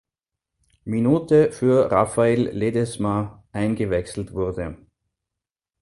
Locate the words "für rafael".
1.51-2.47